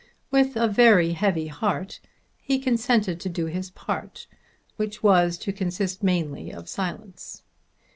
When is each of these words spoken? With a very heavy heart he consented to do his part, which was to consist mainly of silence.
With 0.31 0.55
a 0.55 0.67
very 0.67 1.11
heavy 1.13 1.45
heart 1.45 1.99
he 2.41 2.57
consented 2.57 3.19
to 3.19 3.29
do 3.29 3.45
his 3.45 3.69
part, 3.69 4.25
which 4.75 5.03
was 5.03 5.37
to 5.37 5.53
consist 5.53 6.01
mainly 6.01 6.51
of 6.51 6.67
silence. 6.67 7.43